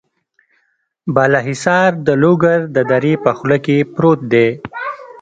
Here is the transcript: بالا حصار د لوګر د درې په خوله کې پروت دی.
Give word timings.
بالا 1.13 1.39
حصار 1.47 1.89
د 2.07 2.09
لوګر 2.21 2.59
د 2.75 2.77
درې 2.91 3.13
په 3.23 3.31
خوله 3.37 3.57
کې 3.65 3.77
پروت 3.93 4.19
دی. 4.33 4.47